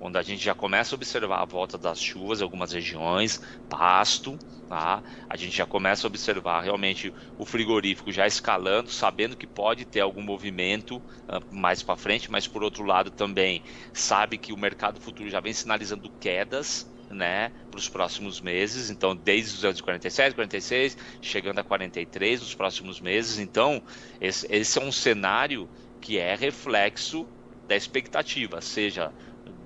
Quando 0.00 0.16
a 0.16 0.22
gente 0.22 0.42
já 0.42 0.54
começa 0.54 0.94
a 0.94 0.96
observar 0.96 1.42
a 1.42 1.44
volta 1.44 1.76
das 1.76 2.00
chuvas 2.00 2.40
em 2.40 2.42
algumas 2.42 2.72
regiões, 2.72 3.38
pasto, 3.68 4.38
tá? 4.66 5.04
a 5.28 5.36
gente 5.36 5.54
já 5.54 5.66
começa 5.66 6.06
a 6.06 6.08
observar 6.08 6.62
realmente 6.62 7.12
o 7.36 7.44
frigorífico 7.44 8.10
já 8.10 8.26
escalando, 8.26 8.90
sabendo 8.90 9.36
que 9.36 9.46
pode 9.46 9.84
ter 9.84 10.00
algum 10.00 10.22
movimento 10.22 10.96
uh, 11.28 11.44
mais 11.50 11.82
para 11.82 11.96
frente, 11.96 12.30
mas 12.30 12.48
por 12.48 12.62
outro 12.62 12.82
lado 12.82 13.10
também 13.10 13.62
sabe 13.92 14.38
que 14.38 14.54
o 14.54 14.56
mercado 14.56 14.98
futuro 14.98 15.28
já 15.28 15.38
vem 15.38 15.52
sinalizando 15.52 16.10
quedas 16.18 16.90
né, 17.10 17.52
para 17.70 17.78
os 17.78 17.88
próximos 17.90 18.40
meses. 18.40 18.88
Então, 18.88 19.14
desde 19.14 19.54
os 19.54 19.64
anos 19.66 19.82
47, 19.82 20.34
46, 20.34 20.96
chegando 21.20 21.58
a 21.58 21.64
43 21.64 22.40
nos 22.40 22.54
próximos 22.54 23.00
meses. 23.02 23.38
Então, 23.38 23.82
esse, 24.18 24.46
esse 24.48 24.78
é 24.78 24.82
um 24.82 24.92
cenário 24.92 25.70
que 26.00 26.18
é 26.18 26.34
reflexo 26.34 27.28
da 27.70 27.76
expectativa, 27.76 28.60
seja 28.60 29.14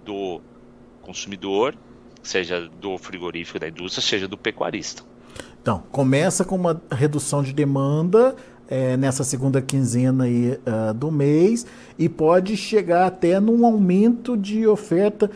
do 0.05 0.41
consumidor, 1.03 1.75
seja 2.23 2.69
do 2.81 2.97
frigorífico 2.99 3.59
da 3.59 3.69
indústria, 3.69 4.03
seja 4.03 4.29
do 4.29 4.37
pecuarista. 4.37 5.03
Então, 5.61 5.83
começa 5.91 6.45
com 6.45 6.57
uma 6.57 6.81
redução 6.91 7.43
de 7.43 7.53
demanda, 7.53 8.37
é, 8.69 8.97
nessa 8.97 9.25
segunda 9.25 9.61
quinzena 9.61 10.25
aí, 10.25 10.53
uh, 10.53 10.95
do 10.95 11.11
mês 11.11 11.67
e 11.99 12.09
pode 12.09 12.57
chegar 12.57 13.07
até 13.07 13.39
num 13.39 13.65
aumento 13.65 14.37
de 14.37 14.67
oferta 14.67 15.31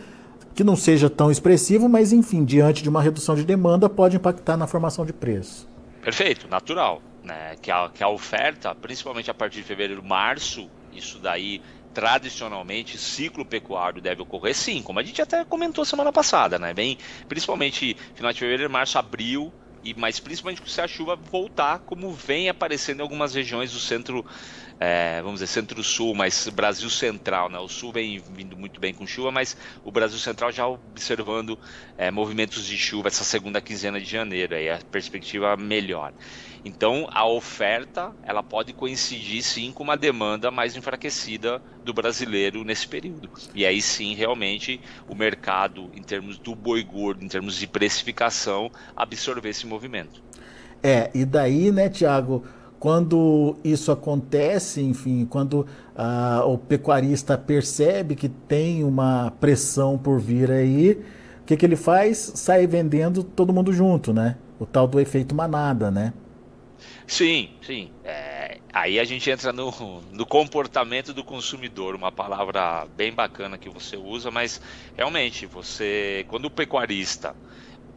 que 0.55 0.63
não 0.63 0.75
seja 0.75 1.09
tão 1.09 1.31
expressivo, 1.31 1.87
mas 1.87 2.11
enfim, 2.11 2.43
diante 2.43 2.83
de 2.83 2.89
uma 2.89 3.01
redução 3.01 3.35
de 3.35 3.45
demanda, 3.45 3.87
pode 3.87 4.17
impactar 4.17 4.57
na 4.57 4.67
formação 4.67 5.05
de 5.05 5.13
preço. 5.13 5.69
Perfeito, 6.01 6.47
natural. 6.47 7.01
Né? 7.23 7.55
Que, 7.61 7.71
a, 7.71 7.89
que 7.89 8.03
a 8.03 8.09
oferta, 8.09 8.73
principalmente 8.75 9.29
a 9.29 9.33
partir 9.33 9.59
de 9.59 9.63
fevereiro, 9.63 10.03
março, 10.03 10.69
isso 10.93 11.19
daí 11.19 11.61
tradicionalmente 11.93 12.97
ciclo 12.97 13.45
pecuário 13.45 14.01
deve 14.01 14.21
ocorrer 14.21 14.53
sim, 14.55 14.81
como 14.81 14.99
a 14.99 15.03
gente 15.03 15.21
até 15.21 15.43
comentou 15.45 15.83
semana 15.85 16.11
passada, 16.11 16.59
né? 16.59 16.73
Bem, 16.73 16.97
principalmente 17.27 17.97
final 18.13 18.31
de 18.31 18.39
fevereiro, 18.39 18.71
março, 18.71 18.97
abril, 18.97 19.53
e 19.81 19.93
mas 19.93 20.19
principalmente 20.19 20.61
se 20.69 20.81
a 20.81 20.87
chuva 20.87 21.15
voltar, 21.15 21.79
como 21.79 22.11
vem 22.11 22.49
aparecendo 22.49 22.99
em 22.99 23.01
algumas 23.01 23.33
regiões 23.33 23.71
do 23.71 23.79
centro, 23.79 24.25
é, 24.79 25.21
vamos 25.21 25.41
dizer, 25.41 25.47
centro-sul, 25.47 26.15
mas 26.15 26.47
Brasil 26.47 26.89
central, 26.89 27.49
né? 27.49 27.59
O 27.59 27.67
sul 27.67 27.91
vem 27.91 28.17
vindo 28.17 28.55
muito 28.55 28.79
bem 28.79 28.93
com 28.93 29.05
chuva, 29.05 29.29
mas 29.29 29.57
o 29.83 29.91
Brasil 29.91 30.17
central 30.17 30.51
já 30.51 30.65
observando 30.65 31.59
é, 31.97 32.09
movimentos 32.09 32.65
de 32.65 32.77
chuva 32.77 33.09
essa 33.09 33.25
segunda 33.25 33.59
quinzena 33.59 33.99
de 33.99 34.09
janeiro, 34.09 34.55
aí 34.55 34.69
a 34.69 34.79
perspectiva 34.89 35.57
melhor. 35.57 36.13
Então, 36.63 37.07
a 37.11 37.27
oferta 37.27 38.13
ela 38.23 38.43
pode 38.43 38.73
coincidir 38.73 39.43
sim 39.43 39.71
com 39.71 39.83
uma 39.83 39.97
demanda 39.97 40.49
mais 40.51 40.75
enfraquecida 40.75 41.61
do 41.83 41.93
brasileiro 41.93 42.63
nesse 42.63 42.87
período. 42.87 43.29
E 43.53 43.65
aí 43.65 43.81
sim, 43.81 44.13
realmente, 44.13 44.79
o 45.07 45.15
mercado, 45.15 45.89
em 45.93 46.01
termos 46.01 46.37
do 46.37 46.55
boi 46.55 46.83
gordo, 46.83 47.23
em 47.23 47.27
termos 47.27 47.55
de 47.55 47.67
precificação, 47.67 48.71
absorver 48.95 49.49
esse 49.49 49.65
movimento. 49.67 50.21
É, 50.81 51.09
e 51.13 51.25
daí, 51.25 51.71
né, 51.71 51.89
Tiago, 51.89 52.45
quando 52.79 53.57
isso 53.63 53.91
acontece, 53.91 54.81
enfim, 54.81 55.25
quando 55.25 55.67
ah, 55.95 56.43
o 56.45 56.57
pecuarista 56.57 57.37
percebe 57.37 58.15
que 58.15 58.29
tem 58.29 58.83
uma 58.83 59.31
pressão 59.39 59.97
por 59.97 60.19
vir 60.19 60.49
aí, 60.49 60.93
o 61.41 61.45
que, 61.45 61.57
que 61.57 61.65
ele 61.65 61.75
faz? 61.75 62.31
Sai 62.35 62.65
vendendo 62.65 63.23
todo 63.23 63.51
mundo 63.51 63.73
junto, 63.73 64.13
né? 64.13 64.37
O 64.59 64.65
tal 64.65 64.87
do 64.87 64.99
efeito 64.99 65.35
manada, 65.35 65.91
né? 65.91 66.13
Sim, 67.05 67.49
sim. 67.61 67.91
É, 68.03 68.59
aí 68.71 68.99
a 68.99 69.03
gente 69.03 69.29
entra 69.29 69.51
no, 69.51 69.71
no 70.11 70.25
comportamento 70.25 71.13
do 71.13 71.23
consumidor, 71.23 71.95
uma 71.95 72.11
palavra 72.11 72.87
bem 72.95 73.11
bacana 73.11 73.57
que 73.57 73.69
você 73.69 73.97
usa, 73.97 74.31
mas 74.31 74.61
realmente, 74.95 75.45
você, 75.45 76.25
quando 76.29 76.45
o 76.45 76.51
pecuarista, 76.51 77.35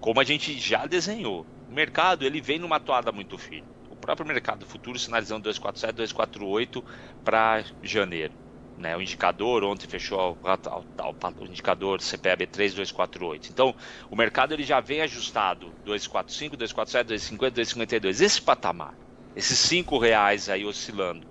como 0.00 0.18
a 0.18 0.24
gente 0.24 0.58
já 0.58 0.86
desenhou, 0.86 1.46
o 1.68 1.72
mercado 1.72 2.24
ele 2.24 2.40
vem 2.40 2.58
numa 2.58 2.80
toada 2.80 3.12
muito 3.12 3.38
firme. 3.38 3.68
Próprio 4.02 4.26
mercado 4.26 4.66
futuro 4.66 4.98
sinalizando 4.98 5.44
247, 5.44 5.94
248 5.94 6.84
para 7.24 7.64
janeiro. 7.82 8.34
Né, 8.76 8.96
o 8.96 9.02
indicador 9.02 9.64
ontem 9.64 9.86
fechou 9.86 10.38
o, 10.42 11.44
indicador 11.46 12.00
CPAB 12.00 12.46
3248. 12.46 13.52
Então, 13.52 13.74
o 14.10 14.16
mercado 14.16 14.54
ele 14.54 14.64
já 14.64 14.80
vem 14.80 15.02
ajustado 15.02 15.74
245, 15.84 16.56
247, 16.56 17.06
250, 17.06 17.50
252. 17.52 18.20
Esse 18.20 18.42
patamar 18.42 18.96
esses 19.34 19.58
cinco 19.58 19.98
reais 19.98 20.48
aí 20.48 20.64
oscilando, 20.64 21.26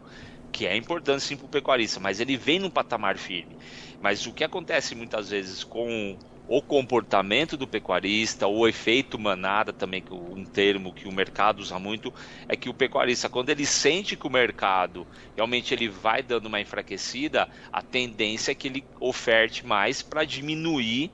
que 0.52 0.66
é 0.66 0.76
importante 0.76 1.24
sim 1.24 1.38
para 1.38 1.46
o 1.46 1.50
pecuarista, 1.50 2.00
mas 2.00 2.20
ele 2.20 2.38
vem 2.38 2.60
num 2.60 2.70
patamar 2.70 3.18
firme. 3.18 3.58
Mas 4.00 4.26
o 4.26 4.34
que 4.34 4.44
acontece 4.44 4.96
muitas 4.96 5.30
vezes 5.30 5.64
com 5.64 6.18
o 6.54 6.62
comportamento 6.62 7.56
do 7.56 7.66
pecuarista, 7.66 8.46
o 8.46 8.68
efeito 8.68 9.18
manada 9.18 9.72
também, 9.72 10.02
que 10.02 10.14
um 10.14 10.44
termo 10.44 10.92
que 10.92 11.08
o 11.08 11.12
mercado 11.12 11.60
usa 11.60 11.80
muito, 11.80 12.14
é 12.46 12.58
que 12.58 12.68
o 12.68 12.74
pecuarista, 12.74 13.30
quando 13.30 13.52
ele 13.52 13.66
sente 13.66 14.18
que 14.18 14.28
o 14.28 14.30
mercado 14.30 15.08
realmente 15.34 15.74
ele 15.74 15.88
vai 15.88 16.22
dando 16.22 16.48
uma 16.48 16.60
enfraquecida, 16.60 17.48
a 17.72 17.82
tendência 17.82 18.52
é 18.52 18.56
que 18.56 18.68
ele 18.68 18.84
oferte 19.00 19.66
mais 19.66 20.02
para 20.02 20.26
diminuir, 20.26 21.10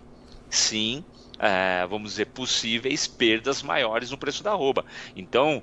sim, 0.49 1.05
é, 1.37 1.85
vamos 1.85 2.13
dizer, 2.13 2.25
possíveis 2.33 3.05
perdas 3.05 3.61
maiores 3.61 4.09
no 4.09 4.17
preço 4.17 4.41
da 4.41 4.55
rouba. 4.55 4.83
Então, 5.15 5.61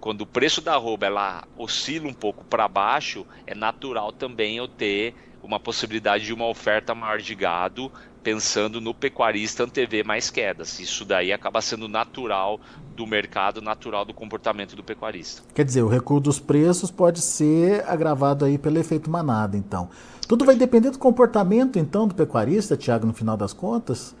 quando 0.00 0.22
o 0.22 0.26
preço 0.26 0.60
da 0.60 0.74
arroba 0.74 1.06
ela 1.06 1.46
oscila 1.56 2.08
um 2.08 2.12
pouco 2.12 2.44
para 2.44 2.66
baixo, 2.66 3.24
é 3.46 3.54
natural 3.54 4.10
também 4.10 4.56
eu 4.56 4.66
ter 4.66 5.14
uma 5.40 5.60
possibilidade 5.60 6.24
de 6.24 6.32
uma 6.32 6.48
oferta 6.48 6.94
maior 6.94 7.20
de 7.20 7.34
gado, 7.34 7.92
pensando 8.24 8.80
no 8.80 8.94
pecuarista 8.94 9.64
antever 9.64 10.04
mais 10.04 10.30
quedas. 10.30 10.80
Isso 10.80 11.04
daí 11.04 11.30
acaba 11.30 11.60
sendo 11.60 11.86
natural 11.86 12.58
do 12.96 13.06
mercado, 13.06 13.60
natural 13.60 14.04
do 14.06 14.14
comportamento 14.14 14.74
do 14.74 14.82
pecuarista. 14.82 15.42
Quer 15.54 15.64
dizer, 15.64 15.82
o 15.82 15.88
recuo 15.88 16.18
dos 16.18 16.40
preços 16.40 16.90
pode 16.90 17.20
ser 17.20 17.84
agravado 17.86 18.46
aí 18.46 18.56
pelo 18.56 18.78
efeito 18.78 19.10
manada, 19.10 19.58
então. 19.58 19.90
Tudo 20.26 20.44
vai 20.46 20.56
depender 20.56 20.90
do 20.90 20.98
comportamento, 20.98 21.78
então, 21.78 22.08
do 22.08 22.14
pecuarista, 22.14 22.78
Tiago, 22.78 23.06
no 23.06 23.12
final 23.12 23.36
das 23.36 23.52
contas? 23.52 24.16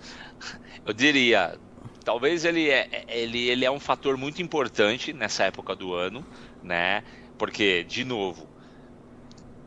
Eu 0.84 0.92
diria, 0.92 1.56
talvez 2.04 2.44
ele 2.44 2.68
é, 2.68 3.06
ele, 3.08 3.48
ele 3.48 3.64
é 3.64 3.70
um 3.70 3.80
fator 3.80 4.18
muito 4.18 4.42
importante 4.42 5.14
nessa 5.14 5.44
época 5.44 5.74
do 5.74 5.94
ano, 5.94 6.22
né? 6.62 7.02
Porque, 7.38 7.84
de 7.84 8.04
novo, 8.04 8.46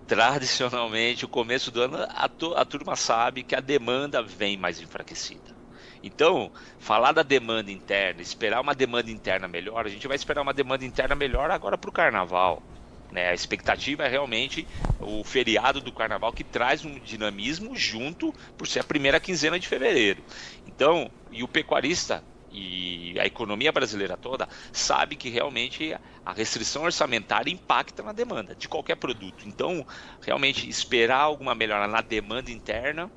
tradicionalmente, 0.08 1.26
o 1.26 1.28
começo 1.28 1.70
do 1.70 1.82
ano, 1.82 1.98
a, 1.98 2.30
a 2.56 2.66
turma 2.66 2.96
sabe 2.96 3.44
que 3.44 3.56
a 3.56 3.60
demanda 3.60 4.24
vem 4.24 4.58
mais 4.58 4.82
enfraquecida. 4.82 5.56
Então, 6.02 6.50
falar 6.80 7.12
da 7.12 7.24
demanda 7.24 7.72
interna, 7.72 8.22
esperar 8.22 8.62
uma 8.62 8.74
demanda 8.74 9.12
interna 9.12 9.48
melhor, 9.48 9.86
a 9.86 9.90
gente 9.90 10.08
vai 10.08 10.16
esperar 10.16 10.42
uma 10.42 10.54
demanda 10.54 10.86
interna 10.86 11.14
melhor 11.14 11.52
agora 11.52 11.78
para 11.78 11.90
o 11.90 11.94
carnaval. 11.94 12.64
Né? 13.12 13.30
A 13.30 13.34
expectativa 13.34 14.04
é 14.04 14.08
realmente 14.08 14.66
o 15.00 15.24
feriado 15.24 15.82
do 15.82 15.92
carnaval 15.92 16.32
que 16.32 16.44
traz 16.44 16.86
um 16.86 17.00
dinamismo 17.00 17.76
junto 17.76 18.34
por 18.58 18.68
ser 18.68 18.80
a 18.80 18.86
primeira 18.86 19.20
quinzena 19.20 19.60
de 19.60 19.68
fevereiro. 19.68 20.24
Então, 20.66 21.12
e 21.32 21.44
o 21.44 21.48
pecuarista 21.48 22.24
e 22.58 23.20
a 23.20 23.26
economia 23.26 23.72
brasileira 23.72 24.18
toda 24.18 24.48
sabe 24.74 25.16
que 25.16 25.30
realmente 25.30 25.96
a 26.26 26.34
restrição 26.34 26.84
orçamentária 26.84 27.52
impacta 27.52 28.02
na 28.02 28.12
demanda 28.12 28.56
de 28.56 28.68
qualquer 28.68 28.96
produto. 28.96 29.48
Então, 29.48 29.86
realmente 30.22 30.68
esperar 30.68 31.20
alguma 31.20 31.54
melhora 31.54 31.88
na 31.88 32.02
demanda 32.02 32.52
interna, 32.52 33.12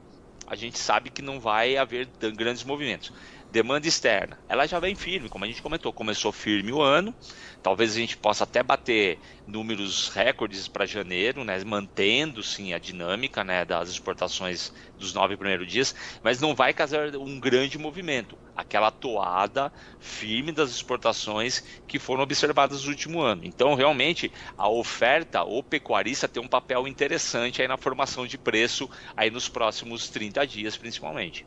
a 0.46 0.54
gente 0.56 0.78
sabe 0.78 1.10
que 1.10 1.22
não 1.22 1.40
vai 1.40 1.76
haver 1.76 2.10
grandes 2.34 2.64
movimentos. 2.64 3.12
Demanda 3.50 3.88
externa, 3.88 4.40
ela 4.48 4.64
já 4.64 4.78
vem 4.78 4.94
firme, 4.94 5.28
como 5.28 5.44
a 5.44 5.48
gente 5.48 5.60
comentou, 5.60 5.92
começou 5.92 6.30
firme 6.30 6.72
o 6.72 6.80
ano. 6.80 7.12
Talvez 7.60 7.92
a 7.96 7.98
gente 7.98 8.16
possa 8.16 8.44
até 8.44 8.62
bater 8.62 9.20
números 9.44 10.08
recordes 10.08 10.68
para 10.68 10.86
janeiro, 10.86 11.42
né, 11.44 11.62
mantendo 11.64 12.44
sim 12.44 12.72
a 12.72 12.78
dinâmica 12.78 13.42
né, 13.42 13.64
das 13.64 13.88
exportações 13.88 14.72
dos 14.96 15.12
nove 15.12 15.36
primeiros 15.36 15.66
dias, 15.66 15.92
mas 16.22 16.40
não 16.40 16.54
vai 16.54 16.72
causar 16.72 17.16
um 17.16 17.40
grande 17.40 17.76
movimento, 17.76 18.38
aquela 18.54 18.90
toada 18.90 19.72
firme 19.98 20.52
das 20.52 20.70
exportações 20.70 21.60
que 21.88 21.98
foram 21.98 22.22
observadas 22.22 22.84
no 22.84 22.90
último 22.90 23.20
ano. 23.20 23.42
Então, 23.44 23.74
realmente, 23.74 24.32
a 24.56 24.68
oferta, 24.68 25.42
o 25.42 25.60
pecuarista 25.62 26.28
tem 26.28 26.40
um 26.42 26.48
papel 26.48 26.86
interessante 26.86 27.60
aí 27.60 27.66
na 27.68 27.76
formação 27.76 28.26
de 28.28 28.38
preço 28.38 28.88
aí 29.16 29.28
nos 29.30 29.48
próximos 29.48 30.08
30 30.08 30.46
dias, 30.46 30.76
principalmente. 30.76 31.46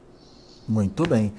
Muito 0.67 1.08
bem. 1.08 1.34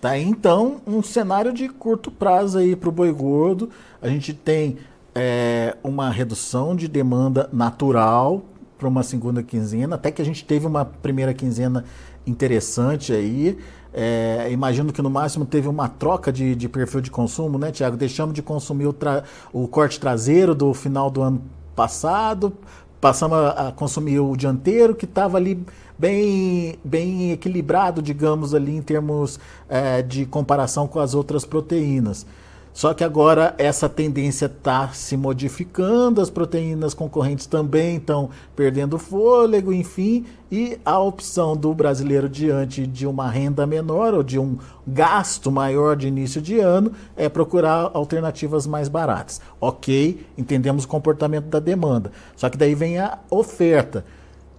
Tá 0.00 0.10
aí, 0.10 0.22
então 0.22 0.80
um 0.86 1.02
cenário 1.02 1.52
de 1.52 1.68
curto 1.68 2.10
prazo 2.10 2.58
aí 2.58 2.76
para 2.76 2.88
o 2.88 2.92
boi 2.92 3.12
gordo. 3.12 3.68
A 4.00 4.08
gente 4.08 4.32
tem 4.32 4.76
é, 5.14 5.76
uma 5.82 6.10
redução 6.10 6.76
de 6.76 6.86
demanda 6.86 7.48
natural 7.52 8.42
para 8.78 8.86
uma 8.86 9.02
segunda 9.02 9.42
quinzena, 9.42 9.96
até 9.96 10.12
que 10.12 10.22
a 10.22 10.24
gente 10.24 10.44
teve 10.44 10.66
uma 10.66 10.84
primeira 10.84 11.34
quinzena 11.34 11.84
interessante 12.24 13.12
aí. 13.12 13.58
É, 13.92 14.48
imagino 14.52 14.92
que 14.92 15.02
no 15.02 15.10
máximo 15.10 15.44
teve 15.44 15.66
uma 15.66 15.88
troca 15.88 16.32
de, 16.32 16.54
de 16.54 16.68
perfil 16.68 17.00
de 17.00 17.10
consumo, 17.10 17.58
né, 17.58 17.72
Tiago? 17.72 17.96
Deixamos 17.96 18.34
de 18.34 18.42
consumir 18.42 18.86
o, 18.86 18.94
o 19.52 19.66
corte 19.66 19.98
traseiro 19.98 20.54
do 20.54 20.72
final 20.72 21.10
do 21.10 21.22
ano 21.22 21.42
passado, 21.74 22.52
passamos 23.00 23.38
a, 23.38 23.72
consumir 23.74 24.20
o 24.20 24.36
dianteiro, 24.36 24.94
que 24.94 25.04
estava 25.04 25.36
ali 25.36 25.64
bem, 25.98 26.78
bem 26.84 27.32
equilibrado, 27.32 28.00
digamos, 28.00 28.54
ali 28.54 28.76
em 28.76 28.82
termos 28.82 29.38
é, 29.68 30.02
de 30.02 30.26
comparação 30.26 30.86
com 30.86 31.00
as 31.00 31.14
outras 31.14 31.44
proteínas. 31.44 32.26
Só 32.78 32.94
que 32.94 33.02
agora 33.02 33.56
essa 33.58 33.88
tendência 33.88 34.46
está 34.46 34.90
se 34.90 35.16
modificando, 35.16 36.20
as 36.20 36.30
proteínas 36.30 36.94
concorrentes 36.94 37.44
também 37.44 37.96
estão 37.96 38.30
perdendo 38.54 39.00
fôlego, 39.00 39.72
enfim, 39.72 40.24
e 40.48 40.78
a 40.84 40.96
opção 40.96 41.56
do 41.56 41.74
brasileiro 41.74 42.28
diante 42.28 42.86
de 42.86 43.04
uma 43.04 43.28
renda 43.28 43.66
menor 43.66 44.14
ou 44.14 44.22
de 44.22 44.38
um 44.38 44.56
gasto 44.86 45.50
maior 45.50 45.96
de 45.96 46.06
início 46.06 46.40
de 46.40 46.60
ano 46.60 46.92
é 47.16 47.28
procurar 47.28 47.90
alternativas 47.94 48.64
mais 48.64 48.86
baratas. 48.86 49.40
Ok, 49.60 50.24
entendemos 50.38 50.84
o 50.84 50.88
comportamento 50.88 51.46
da 51.46 51.58
demanda, 51.58 52.12
só 52.36 52.48
que 52.48 52.56
daí 52.56 52.76
vem 52.76 53.00
a 53.00 53.18
oferta. 53.28 54.04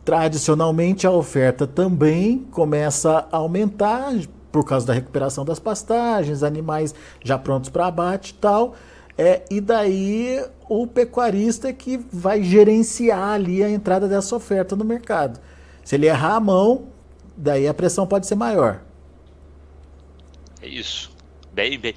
Tradicionalmente, 0.03 1.07
a 1.07 1.11
oferta 1.11 1.65
também 1.65 2.39
começa 2.51 3.29
a 3.31 3.38
aumentar 3.38 4.11
por 4.51 4.65
causa 4.65 4.88
da 4.88 4.94
recuperação 4.94 5.46
das 5.46 5.60
pastagens, 5.60 6.44
animais 6.44 6.94
já 7.24 7.38
prontos 7.38 7.70
para 7.70 7.88
abate 7.88 8.32
e 8.32 8.36
tal. 8.36 8.75
É, 9.18 9.44
e 9.51 9.60
daí 9.60 10.44
o 10.68 10.88
pecuarista 10.88 11.68
é 11.68 11.74
que 11.74 11.98
vai 11.98 12.41
gerenciar 12.41 13.32
ali 13.32 13.63
a 13.63 13.70
entrada 13.70 14.08
dessa 14.08 14.36
oferta 14.36 14.75
no 14.75 14.86
mercado. 14.86 15.39
Se 15.84 15.96
ele 15.96 16.08
errar 16.08 16.36
a 16.36 16.39
mão, 16.39 16.88
daí 17.36 17.68
a 17.68 17.74
pressão 17.74 18.08
pode 18.08 18.27
ser 18.27 18.36
maior. 18.36 18.82
É 20.62 20.68
isso. 20.68 21.12
Bem, 21.51 21.77
bem, 21.77 21.94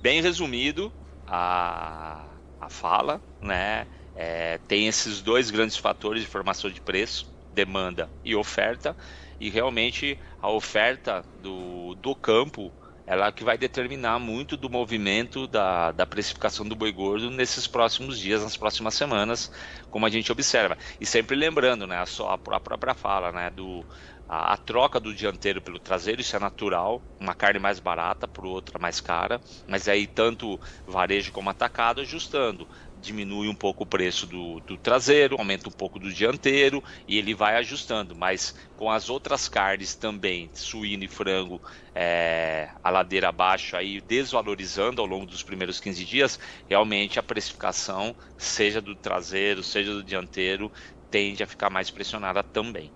bem 0.00 0.22
resumido 0.22 0.92
a, 1.26 2.24
a 2.60 2.68
fala, 2.68 3.20
né? 3.40 3.86
É, 4.16 4.58
tem 4.66 4.88
esses 4.88 5.20
dois 5.20 5.50
grandes 5.50 5.76
fatores 5.76 6.22
de 6.22 6.28
formação 6.28 6.70
de 6.70 6.80
preço, 6.80 7.30
demanda 7.54 8.08
e 8.24 8.34
oferta, 8.34 8.96
e 9.40 9.50
realmente 9.50 10.18
a 10.40 10.50
oferta 10.50 11.24
do, 11.34 11.94
do 11.96 12.14
campo 12.14 12.74
ela 13.08 13.32
que 13.32 13.42
vai 13.42 13.56
determinar 13.56 14.18
muito 14.18 14.54
do 14.54 14.68
movimento 14.68 15.46
da, 15.46 15.92
da 15.92 16.04
precificação 16.06 16.68
do 16.68 16.76
boi 16.76 16.92
gordo 16.92 17.30
nesses 17.30 17.66
próximos 17.66 18.18
dias, 18.18 18.42
nas 18.42 18.54
próximas 18.54 18.94
semanas, 18.94 19.50
como 19.88 20.04
a 20.04 20.10
gente 20.10 20.30
observa. 20.30 20.76
E 21.00 21.06
sempre 21.06 21.34
lembrando, 21.34 21.86
né, 21.86 21.96
a, 21.96 22.02
a, 22.02 22.56
a 22.56 22.60
própria 22.60 22.92
fala, 22.92 23.32
né, 23.32 23.48
do 23.48 23.82
a, 24.28 24.52
a, 24.52 24.56
troca 24.58 25.00
do 25.00 25.14
dianteiro 25.14 25.62
pelo 25.62 25.80
traseiro, 25.80 26.20
isso 26.20 26.36
é 26.36 26.38
natural, 26.38 27.02
uma 27.18 27.34
carne 27.34 27.58
mais 27.58 27.80
barata 27.80 28.28
por 28.28 28.44
outra 28.44 28.78
mais 28.78 29.00
cara, 29.00 29.40
mas 29.66 29.88
aí 29.88 30.06
tanto 30.06 30.60
varejo 30.86 31.32
como 31.32 31.48
atacado 31.48 32.02
ajustando 32.02 32.68
diminui 33.00 33.48
um 33.48 33.54
pouco 33.54 33.84
o 33.84 33.86
preço 33.86 34.26
do, 34.26 34.60
do, 34.60 34.76
traseiro, 34.76 35.36
aumenta 35.38 35.68
um 35.68 35.72
pouco 35.72 35.98
do 35.98 36.12
dianteiro 36.12 36.82
e 37.06 37.16
ele 37.16 37.34
vai 37.34 37.56
ajustando. 37.56 38.14
Mas 38.14 38.54
com 38.76 38.90
as 38.90 39.08
outras 39.08 39.48
carnes 39.48 39.94
também, 39.94 40.50
suíno 40.54 41.04
e 41.04 41.08
frango, 41.08 41.60
é, 41.94 42.70
a 42.82 42.90
ladeira 42.90 43.28
abaixo 43.28 43.76
aí 43.76 44.00
desvalorizando 44.00 45.00
ao 45.00 45.06
longo 45.06 45.26
dos 45.26 45.42
primeiros 45.42 45.80
15 45.80 46.04
dias, 46.04 46.38
realmente 46.68 47.18
a 47.18 47.22
precificação, 47.22 48.14
seja 48.36 48.80
do 48.80 48.94
traseiro, 48.94 49.62
seja 49.62 49.92
do 49.92 50.02
dianteiro, 50.04 50.70
tende 51.10 51.42
a 51.42 51.46
ficar 51.46 51.70
mais 51.70 51.90
pressionada 51.90 52.42
também. 52.42 52.92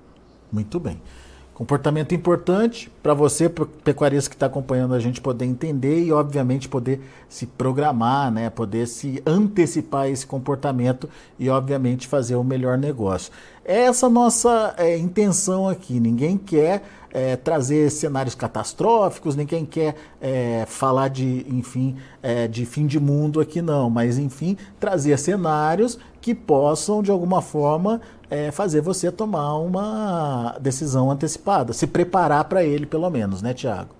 Muito 0.50 0.78
bem. 0.78 1.02
Comportamento 1.62 2.12
importante 2.12 2.90
para 3.00 3.14
você, 3.14 3.48
pecuarista 3.48 4.28
que 4.28 4.34
está 4.34 4.46
acompanhando 4.46 4.94
a 4.94 4.98
gente, 4.98 5.20
poder 5.20 5.44
entender 5.44 6.02
e, 6.02 6.10
obviamente, 6.10 6.68
poder 6.68 7.00
se 7.28 7.46
programar, 7.46 8.32
né? 8.32 8.50
poder 8.50 8.88
se 8.88 9.22
antecipar 9.24 10.08
esse 10.08 10.26
comportamento 10.26 11.08
e, 11.38 11.48
obviamente, 11.48 12.08
fazer 12.08 12.34
o 12.34 12.42
melhor 12.42 12.76
negócio. 12.76 13.32
É 13.64 13.82
essa 13.82 14.08
nossa 14.08 14.74
é, 14.76 14.98
intenção 14.98 15.68
aqui. 15.68 16.00
Ninguém 16.00 16.36
quer 16.36 16.82
é, 17.12 17.36
trazer 17.36 17.90
cenários 17.90 18.34
catastróficos, 18.34 19.36
ninguém 19.36 19.64
quer 19.64 19.94
é, 20.20 20.64
falar 20.66 21.06
de, 21.06 21.46
enfim, 21.48 21.94
é, 22.20 22.48
de 22.48 22.66
fim 22.66 22.88
de 22.88 22.98
mundo 22.98 23.40
aqui, 23.40 23.62
não. 23.62 23.88
Mas, 23.88 24.18
enfim, 24.18 24.56
trazer 24.80 25.16
cenários 25.16 25.96
que 26.20 26.34
possam, 26.34 27.02
de 27.02 27.10
alguma 27.12 27.40
forma, 27.40 28.00
é, 28.32 28.50
fazer 28.50 28.80
você 28.80 29.12
tomar 29.12 29.58
uma 29.58 30.56
decisão 30.58 31.10
antecipada, 31.10 31.74
se 31.74 31.86
preparar 31.86 32.44
para 32.44 32.64
ele, 32.64 32.86
pelo 32.86 33.10
menos, 33.10 33.42
né, 33.42 33.52
Tiago? 33.52 33.94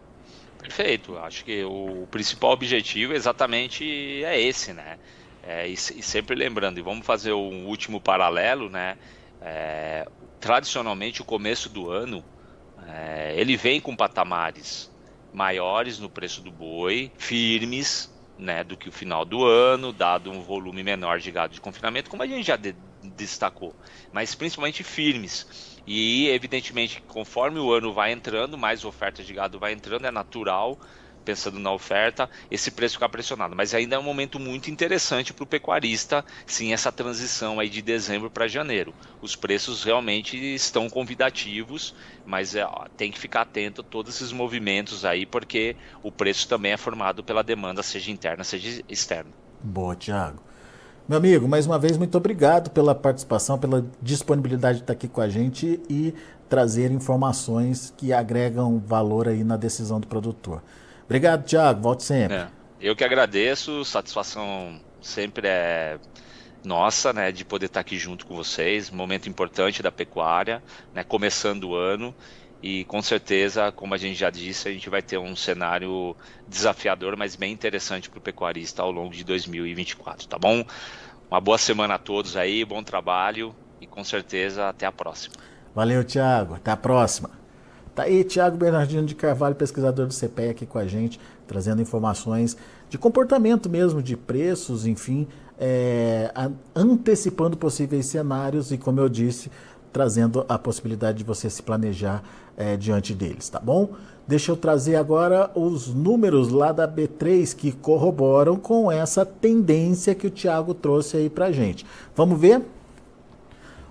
Perfeito. 0.58 1.18
Acho 1.18 1.44
que 1.44 1.62
o 1.64 2.08
principal 2.10 2.52
objetivo 2.52 3.12
exatamente 3.12 3.84
é 4.24 4.40
esse, 4.40 4.72
né? 4.72 4.98
É, 5.46 5.68
e, 5.68 5.74
e, 5.74 5.76
sempre 5.76 6.34
lembrando, 6.34 6.78
e 6.78 6.82
vamos 6.82 7.04
fazer 7.04 7.34
um 7.34 7.66
último 7.66 8.00
paralelo, 8.00 8.70
né? 8.70 8.96
É, 9.42 10.08
tradicionalmente, 10.40 11.20
o 11.20 11.26
começo 11.26 11.68
do 11.68 11.90
ano, 11.90 12.24
é, 12.88 13.34
ele 13.36 13.54
vem 13.54 13.82
com 13.82 13.94
patamares 13.94 14.90
maiores 15.30 15.98
no 15.98 16.08
preço 16.08 16.40
do 16.40 16.50
boi, 16.50 17.12
firmes, 17.18 18.10
né, 18.38 18.64
do 18.64 18.78
que 18.78 18.88
o 18.88 18.92
final 18.92 19.26
do 19.26 19.44
ano, 19.44 19.92
dado 19.92 20.30
um 20.30 20.40
volume 20.40 20.82
menor 20.82 21.18
de 21.18 21.30
gado 21.30 21.52
de 21.52 21.60
confinamento, 21.60 22.08
como 22.08 22.22
a 22.22 22.26
gente 22.26 22.46
já 22.46 22.56
de 22.56 22.74
destacou, 23.02 23.76
mas 24.10 24.34
principalmente 24.34 24.84
firmes. 24.84 25.80
E 25.86 26.28
evidentemente, 26.28 27.00
conforme 27.06 27.58
o 27.58 27.72
ano 27.72 27.92
vai 27.92 28.12
entrando, 28.12 28.56
mais 28.56 28.84
oferta 28.84 29.22
de 29.24 29.34
gado 29.34 29.58
vai 29.58 29.72
entrando, 29.72 30.06
é 30.06 30.10
natural, 30.10 30.78
pensando 31.24 31.58
na 31.58 31.72
oferta, 31.72 32.28
esse 32.50 32.70
preço 32.70 32.94
ficar 32.94 33.08
pressionado. 33.08 33.56
Mas 33.56 33.74
ainda 33.74 33.96
é 33.96 33.98
um 33.98 34.02
momento 34.02 34.38
muito 34.38 34.70
interessante 34.70 35.32
para 35.32 35.44
o 35.44 35.46
pecuarista, 35.46 36.24
sim, 36.46 36.72
essa 36.72 36.92
transição 36.92 37.58
aí 37.60 37.68
de 37.68 37.82
dezembro 37.82 38.30
para 38.30 38.48
janeiro. 38.48 38.94
Os 39.20 39.36
preços 39.36 39.82
realmente 39.84 40.36
estão 40.36 40.88
convidativos, 40.88 41.94
mas 42.24 42.54
é, 42.54 42.64
tem 42.96 43.10
que 43.10 43.18
ficar 43.18 43.42
atento 43.42 43.80
a 43.80 43.84
todos 43.84 44.14
esses 44.16 44.32
movimentos 44.32 45.04
aí, 45.04 45.26
porque 45.26 45.76
o 46.02 46.12
preço 46.12 46.48
também 46.48 46.72
é 46.72 46.76
formado 46.76 47.24
pela 47.24 47.42
demanda, 47.42 47.82
seja 47.82 48.10
interna, 48.10 48.44
seja 48.44 48.82
externa. 48.88 49.32
Boa, 49.60 49.96
Thiago. 49.96 50.42
Meu 51.08 51.18
amigo, 51.18 51.48
mais 51.48 51.66
uma 51.66 51.78
vez, 51.78 51.98
muito 51.98 52.16
obrigado 52.16 52.70
pela 52.70 52.94
participação, 52.94 53.58
pela 53.58 53.84
disponibilidade 54.00 54.78
de 54.78 54.84
estar 54.84 54.92
aqui 54.92 55.08
com 55.08 55.20
a 55.20 55.28
gente 55.28 55.80
e 55.90 56.14
trazer 56.48 56.92
informações 56.92 57.92
que 57.96 58.12
agregam 58.12 58.78
valor 58.78 59.26
aí 59.26 59.42
na 59.42 59.56
decisão 59.56 59.98
do 59.98 60.06
produtor. 60.06 60.62
Obrigado, 61.04 61.44
Tiago. 61.44 61.82
Volte 61.82 62.04
sempre. 62.04 62.36
É, 62.36 62.48
eu 62.80 62.94
que 62.94 63.02
agradeço, 63.02 63.84
satisfação 63.84 64.80
sempre 65.00 65.48
é 65.48 65.98
nossa, 66.64 67.12
né, 67.12 67.32
de 67.32 67.44
poder 67.44 67.66
estar 67.66 67.80
aqui 67.80 67.98
junto 67.98 68.24
com 68.24 68.36
vocês. 68.36 68.88
Momento 68.88 69.28
importante 69.28 69.82
da 69.82 69.90
pecuária, 69.90 70.62
né, 70.94 71.02
começando 71.02 71.70
o 71.70 71.74
ano. 71.74 72.14
E 72.62 72.84
com 72.84 73.02
certeza, 73.02 73.72
como 73.72 73.92
a 73.92 73.98
gente 73.98 74.14
já 74.14 74.30
disse, 74.30 74.68
a 74.68 74.72
gente 74.72 74.88
vai 74.88 75.02
ter 75.02 75.18
um 75.18 75.34
cenário 75.34 76.14
desafiador, 76.46 77.16
mas 77.16 77.34
bem 77.34 77.52
interessante 77.52 78.08
para 78.08 78.18
o 78.18 78.22
pecuarista 78.22 78.82
ao 78.82 78.92
longo 78.92 79.12
de 79.12 79.24
2024, 79.24 80.28
tá 80.28 80.38
bom? 80.38 80.64
Uma 81.28 81.40
boa 81.40 81.58
semana 81.58 81.94
a 81.94 81.98
todos 81.98 82.36
aí, 82.36 82.64
bom 82.64 82.82
trabalho 82.82 83.54
e 83.80 83.86
com 83.86 84.04
certeza 84.04 84.68
até 84.68 84.86
a 84.86 84.92
próxima. 84.92 85.34
Valeu, 85.74 86.04
Tiago. 86.04 86.54
Até 86.54 86.70
a 86.70 86.76
próxima. 86.76 87.30
Tá 87.94 88.04
aí, 88.04 88.24
Tiago 88.24 88.56
Bernardino 88.56 89.04
de 89.04 89.14
Carvalho, 89.14 89.54
pesquisador 89.54 90.06
do 90.06 90.14
CPE 90.14 90.50
aqui 90.50 90.64
com 90.64 90.78
a 90.78 90.86
gente, 90.86 91.20
trazendo 91.46 91.82
informações 91.82 92.56
de 92.88 92.96
comportamento 92.96 93.68
mesmo, 93.68 94.02
de 94.02 94.16
preços, 94.16 94.86
enfim, 94.86 95.26
é, 95.58 96.32
antecipando 96.74 97.56
possíveis 97.56 98.06
cenários 98.06 98.72
e, 98.72 98.78
como 98.78 99.00
eu 99.00 99.08
disse, 99.08 99.50
trazendo 99.92 100.44
a 100.48 100.58
possibilidade 100.58 101.18
de 101.18 101.24
você 101.24 101.50
se 101.50 101.62
planejar 101.62 102.22
é, 102.56 102.76
diante 102.76 103.14
deles, 103.14 103.48
tá 103.48 103.60
bom? 103.60 103.90
Deixa 104.26 104.52
eu 104.52 104.56
trazer 104.56 104.96
agora 104.96 105.50
os 105.54 105.88
números 105.88 106.48
lá 106.48 106.72
da 106.72 106.86
B3 106.88 107.54
que 107.54 107.72
corroboram 107.72 108.56
com 108.56 108.90
essa 108.90 109.26
tendência 109.26 110.14
que 110.14 110.28
o 110.28 110.30
Thiago 110.30 110.74
trouxe 110.74 111.16
aí 111.16 111.28
pra 111.28 111.50
gente. 111.50 111.84
Vamos 112.14 112.40
ver? 112.40 112.62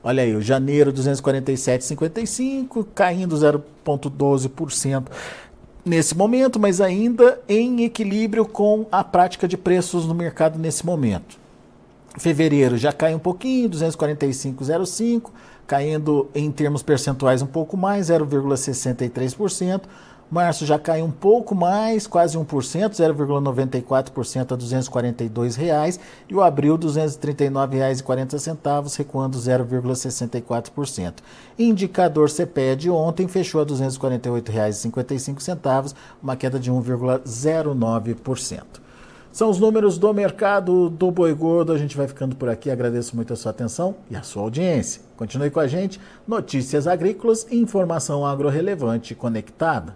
Olha 0.04 0.24
aí, 0.24 0.36
o 0.36 0.42
janeiro 0.42 0.92
247,55, 0.92 2.88
caindo 2.96 3.36
0,12% 3.36 5.04
nesse 5.86 6.18
momento, 6.18 6.60
mas 6.60 6.82
ainda 6.82 7.40
em 7.48 7.84
equilíbrio 7.84 8.46
com 8.46 8.88
a 8.92 9.04
prática 9.04 9.48
de 9.48 9.58
preços 9.58 10.08
no 10.08 10.16
mercado 10.16 10.58
nesse 10.58 10.86
momento. 10.86 11.40
Fevereiro 12.18 12.78
já 12.78 12.92
cai 12.92 13.14
um 13.14 13.20
pouquinho, 13.20 13.70
245,05 13.70 15.30
caindo 15.72 16.30
em 16.36 16.52
termos 16.52 16.84
percentuais 16.84 17.42
um 17.42 17.48
pouco 17.48 17.78
mais, 17.78 18.08
0,63%. 18.08 19.84
Março 20.30 20.66
já 20.66 20.78
cai 20.78 21.02
um 21.02 21.10
pouco 21.10 21.56
mais, 21.56 22.06
quase 22.06 22.38
1%, 22.38 22.90
0,94% 22.90 24.52
a 24.52 24.58
242,00 24.58 25.56
reais, 25.56 25.98
e 26.28 26.36
o 26.36 26.42
abril, 26.42 26.76
R$ 26.76 26.82
239,40, 26.82 28.98
recuando 28.98 29.38
0,64%. 29.38 31.14
Indicador 31.58 32.30
CPE 32.30 32.76
de 32.76 32.90
ontem 32.90 33.30
fechou 33.30 33.62
a 33.62 33.64
R$ 33.64 33.70
248,55, 33.70 35.96
uma 36.22 36.36
queda 36.36 36.60
de 36.60 36.70
1,09%. 36.70 38.82
São 39.32 39.50
os 39.50 39.60
números 39.60 39.98
do 39.98 40.14
mercado 40.14 40.90
do 40.90 41.10
boi 41.10 41.34
gordo. 41.34 41.72
A 41.72 41.78
gente 41.78 41.96
vai 41.96 42.06
ficando 42.06 42.36
por 42.36 42.50
aqui. 42.50 42.70
Agradeço 42.70 43.16
muito 43.16 43.32
a 43.32 43.36
sua 43.36 43.52
atenção 43.52 43.96
e 44.10 44.16
a 44.16 44.24
sua 44.24 44.44
audiência. 44.44 45.02
Continue 45.16 45.50
com 45.50 45.62
a 45.62 45.68
gente. 45.68 46.02
Notícias 46.28 46.86
agrícolas 46.86 47.48
e 47.50 47.58
informação 47.58 48.26
agro-relevante 48.26 49.16
conectada. 49.16 49.96